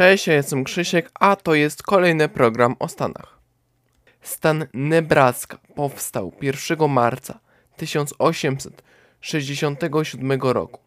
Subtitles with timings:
[0.00, 3.38] Cześć, ja jestem Krzysiek, a to jest kolejny program o Stanach.
[4.20, 7.40] Stan Nebraska powstał 1 marca
[7.76, 10.80] 1867 roku.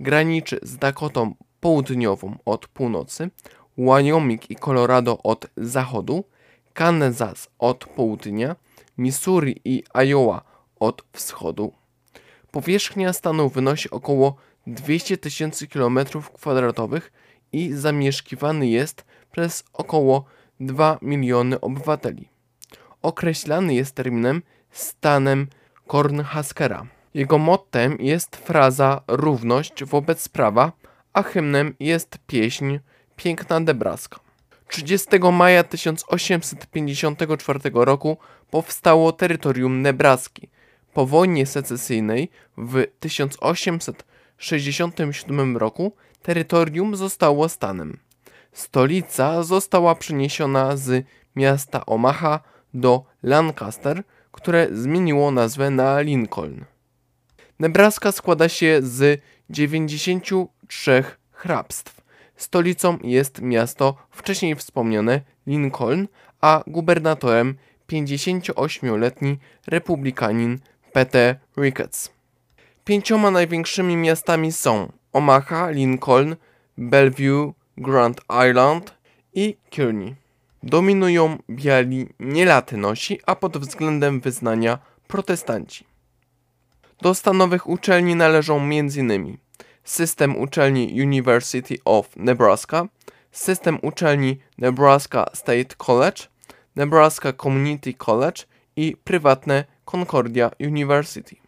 [0.00, 3.30] Graniczy z Dakotą Południową od północy,
[3.78, 6.24] Wyoming i Colorado od zachodu,
[6.72, 8.56] Kansas od południa,
[8.98, 10.42] Missouri i Iowa
[10.80, 11.72] od wschodu.
[12.50, 17.00] Powierzchnia stanu wynosi około 200 tysięcy km2
[17.54, 20.24] i zamieszkiwany jest przez około
[20.60, 22.28] 2 miliony obywateli.
[23.02, 25.46] Określany jest terminem stanem
[25.86, 26.86] Cornhuskera.
[27.14, 30.72] Jego mottem jest fraza równość wobec prawa,
[31.12, 32.78] a hymnem jest pieśń
[33.16, 34.20] Piękna Nebraska.
[34.68, 38.16] 30 maja 1854 roku
[38.50, 40.48] powstało terytorium Nebraski.
[40.92, 42.84] Po wojnie secesyjnej w
[44.36, 47.98] 1867 roku terytorium zostało stanem.
[48.52, 52.40] Stolica została przeniesiona z miasta Omaha
[52.74, 56.64] do Lancaster, które zmieniło nazwę na Lincoln.
[57.58, 62.00] Nebraska składa się z 93 hrabstw.
[62.36, 66.08] Stolicą jest miasto wcześniej wspomniane Lincoln,
[66.40, 67.56] a gubernatorem
[67.88, 70.58] 58-letni republikanin
[70.92, 72.13] Peter Ricketts.
[72.84, 76.36] Pięcioma największymi miastami są Omaha, Lincoln,
[76.78, 78.94] Bellevue, Grand Island
[79.34, 80.14] i Kearney.
[80.62, 85.84] Dominują biali nielatynosi, a pod względem wyznania protestanci.
[87.02, 89.38] Do stanowych uczelni należą m.in.
[89.84, 92.88] system uczelni University of Nebraska,
[93.32, 96.22] system uczelni Nebraska State College,
[96.76, 98.42] Nebraska Community College
[98.76, 101.43] i prywatne Concordia University.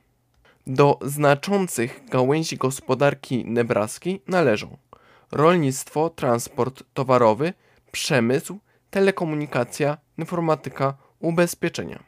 [0.67, 4.77] Do znaczących gałęzi gospodarki Nebraski należą
[5.33, 7.53] rolnictwo, transport towarowy,
[7.93, 8.59] przemysł,
[8.91, 12.03] telekomunikacja, informatyka, ubezpieczenia.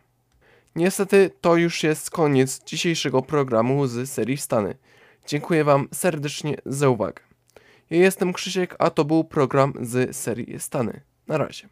[0.76, 4.74] Niestety to już jest koniec dzisiejszego programu z serii Stany.
[5.26, 7.22] Dziękuję Wam serdecznie za uwagę.
[7.90, 11.00] Ja jestem Krzysiek, a to był program z serii Stany.
[11.28, 11.68] Na razie.